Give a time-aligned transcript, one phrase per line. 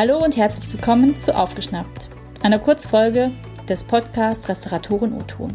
[0.00, 2.08] Hallo und herzlich willkommen zu Aufgeschnappt,
[2.44, 3.32] einer Kurzfolge
[3.68, 5.52] des Podcasts Restauratoren O-Ton.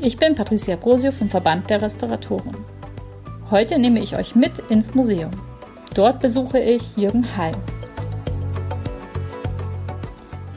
[0.00, 2.56] Ich bin Patricia Brosio vom Verband der Restauratoren.
[3.50, 5.32] Heute nehme ich euch mit ins Museum.
[5.96, 7.56] Dort besuche ich Jürgen Halm.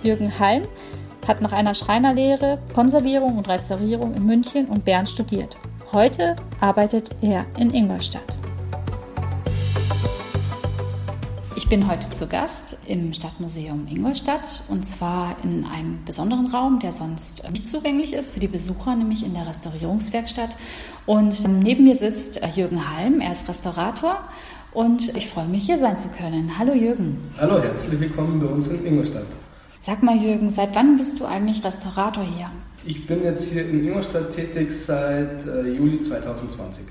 [0.03, 0.67] Jürgen Halm
[1.27, 5.57] hat nach einer Schreinerlehre Konservierung und Restaurierung in München und Bern studiert.
[5.93, 8.37] Heute arbeitet er in Ingolstadt.
[11.67, 16.93] Ich bin heute zu Gast im Stadtmuseum Ingolstadt und zwar in einem besonderen Raum, der
[16.93, 20.55] sonst nicht zugänglich ist für die Besucher, nämlich in der Restaurierungswerkstatt.
[21.05, 24.17] Und neben mir sitzt Jürgen Halm, er ist Restaurator
[24.71, 26.57] und ich freue mich, hier sein zu können.
[26.57, 27.17] Hallo Jürgen.
[27.37, 29.27] Hallo, herzlich willkommen bei uns in Ingolstadt.
[29.81, 32.49] Sag mal Jürgen, seit wann bist du eigentlich Restaurator hier?
[32.85, 36.85] Ich bin jetzt hier in Ingolstadt tätig seit äh, Juli 2020.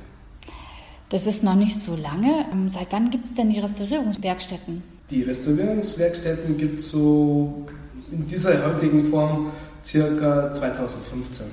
[1.09, 2.47] Das ist noch nicht so lange.
[2.53, 4.83] Ähm, seit wann gibt es denn die Restaurierungswerkstätten?
[5.11, 7.67] Die Restaurierungswerkstätten gibt es so
[8.11, 9.53] in dieser heutigen Form
[9.85, 11.47] circa 2015.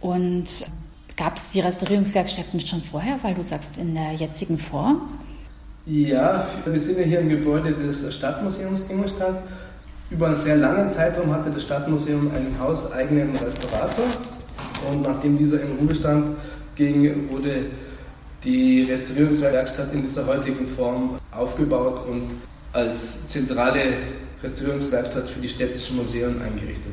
[0.00, 0.46] Und
[1.16, 5.02] gab es die Restaurierungswerkstätten schon vorher, weil du sagst in der jetzigen Form?
[5.86, 9.42] Ja, wir sind ja hier im Gebäude des Stadtmuseums Ingolstadt.
[10.10, 14.04] Über einen sehr langen Zeitraum hatte das Stadtmuseum einen hauseigenen Restaurator
[14.90, 16.36] und nachdem dieser in Ruhestand
[16.76, 17.66] ging, wurde
[18.44, 22.28] die Restaurierungswerkstatt in dieser heutigen Form aufgebaut und
[22.72, 23.94] als zentrale
[24.42, 26.92] Restaurierungswerkstatt für die städtischen Museen eingerichtet.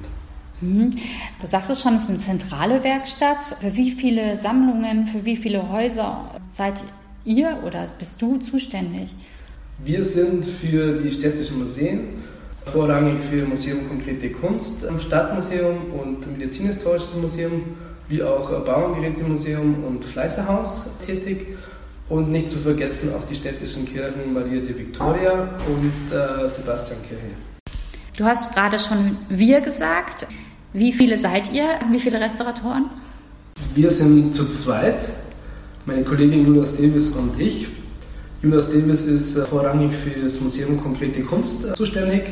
[0.60, 0.90] Mhm.
[1.40, 3.44] Du sagst es schon, es ist eine zentrale Werkstatt.
[3.62, 6.84] Für wie viele Sammlungen, für wie viele Häuser seid
[7.24, 9.10] ihr oder bist du zuständig?
[9.84, 12.24] Wir sind für die städtischen Museen,
[12.66, 17.62] vorrangig für Museum Konkrete Kunst, Stadtmuseum und Medizinhistorisches Museum
[18.10, 21.58] wie auch Bauerngerätemuseum und Fleißerhaus tätig.
[22.10, 27.36] Und nicht zu vergessen auch die städtischen Kirchen Maria de Victoria und äh, Sebastiankirche.
[28.16, 30.26] Du hast gerade schon wir gesagt.
[30.72, 31.68] Wie viele seid ihr?
[31.92, 32.86] Wie viele Restauratoren?
[33.76, 35.10] Wir sind zu zweit.
[35.86, 37.68] Meine Kollegin Julia Davis und ich.
[38.42, 42.24] Julia Davis ist äh, vorrangig für das Museum Konkrete Kunst äh, zuständig.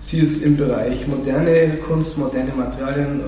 [0.00, 3.22] Sie ist im Bereich moderne Kunst, moderne Materialien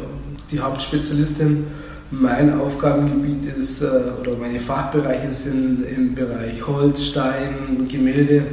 [0.50, 1.66] die Hauptspezialistin.
[2.10, 3.86] Mein Aufgabengebiet ist, äh,
[4.20, 8.44] oder meine Fachbereiche sind im Bereich Holz, Stein, Gemälde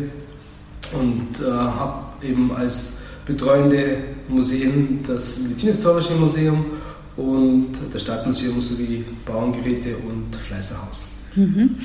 [0.92, 3.98] und äh, habe eben als betreuende
[4.28, 6.66] Museen das Medizinhistorische Museum
[7.16, 11.06] und das Stadtmuseum sowie Bauerngeräte und Fleißerhaus.
[11.36, 11.78] Mhm.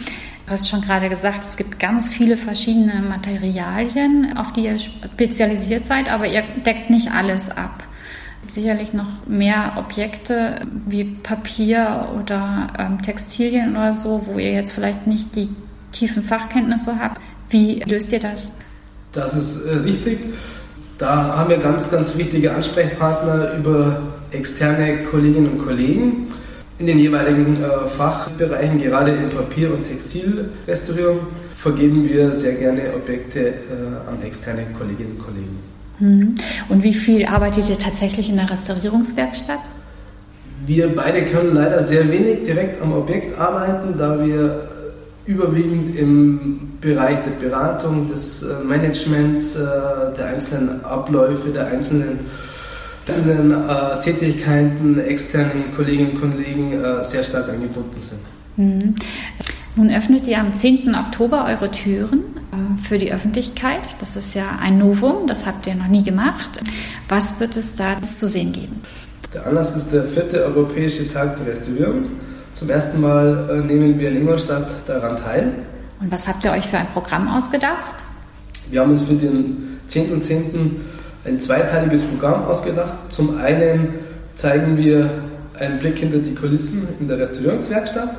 [0.47, 5.84] Du hast schon gerade gesagt, es gibt ganz viele verschiedene Materialien, auf die ihr spezialisiert
[5.84, 7.84] seid, aber ihr deckt nicht alles ab
[8.53, 15.06] sicherlich noch mehr Objekte wie Papier oder ähm, Textilien oder so, wo ihr jetzt vielleicht
[15.06, 15.49] nicht die
[15.93, 17.21] tiefen Fachkenntnisse habt.
[17.49, 18.49] Wie löst ihr das?
[19.12, 20.21] Das ist äh, richtig.
[20.99, 26.28] Da haben wir ganz, ganz wichtige Ansprechpartner über externe Kolleginnen und Kollegen
[26.78, 31.21] in den jeweiligen äh, Fachbereichen, gerade in Papier- und Textilrestaurierung,
[31.55, 33.53] vergeben wir sehr gerne Objekte äh,
[34.09, 35.69] an externe Kolleginnen und Kollegen.
[36.00, 36.34] Mhm.
[36.69, 39.61] Und wie viel arbeitet ihr tatsächlich in der Restaurierungswerkstatt?
[40.66, 44.69] Wir beide können leider sehr wenig direkt am Objekt arbeiten, da wir
[45.27, 49.61] überwiegend im Bereich der Beratung, des äh, Managements, äh,
[50.16, 52.21] der einzelnen Abläufe, der einzelnen,
[53.06, 56.72] einzelnen äh, Tätigkeiten externen Kolleginnen und Kollegen
[57.03, 58.21] sehr stark angebunden sind.
[58.56, 58.94] Mhm.
[59.76, 60.94] Nun öffnet ihr am 10.
[60.97, 63.81] Oktober eure Türen ähm, für die Öffentlichkeit.
[64.00, 66.60] Das ist ja ein Novum, das habt ihr noch nie gemacht.
[67.08, 68.82] Was wird es da zu sehen geben?
[69.32, 72.06] Der Anlass ist der vierte Europäische Tag der Restaurierung.
[72.53, 75.54] Zum ersten Mal äh, nehmen wir in Ingolstadt daran teil.
[76.00, 78.02] Und was habt ihr euch für ein Programm ausgedacht?
[78.70, 80.22] Wir haben uns für den 10.10.
[80.22, 80.47] .10.
[81.25, 82.98] ein zweiteiliges Programm ausgedacht.
[83.08, 83.94] Zum einen
[84.34, 85.10] zeigen wir
[85.58, 88.16] einen Blick hinter die Kulissen in der Restaurierungswerkstatt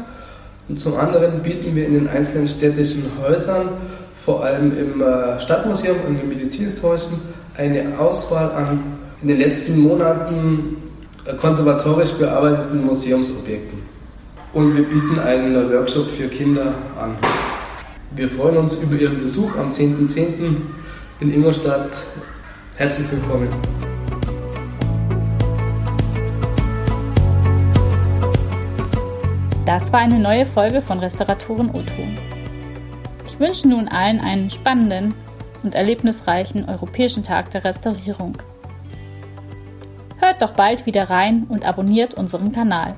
[0.72, 3.68] und zum anderen bieten wir in den einzelnen städtischen Häusern,
[4.16, 7.20] vor allem im äh, Stadtmuseum und im Medizinhistorischen,
[7.58, 8.80] eine Auswahl an
[9.22, 10.78] in den letzten Monaten
[11.26, 13.80] äh, konservatorisch bearbeiteten Museumsobjekten.
[14.54, 17.18] Und wir bieten einen Workshop für Kinder an.
[18.16, 20.08] Wir freuen uns über Ihren Besuch am 10.10.
[20.08, 20.56] .10.
[21.20, 21.92] in Ingolstadt.
[22.78, 23.50] Herzlich willkommen.
[29.74, 32.20] Das war eine neue Folge von Restauratoren O-Ton.
[33.26, 35.16] Ich wünsche nun allen einen spannenden
[35.64, 38.38] und erlebnisreichen Europäischen Tag der Restaurierung.
[40.20, 42.96] Hört doch bald wieder rein und abonniert unseren Kanal.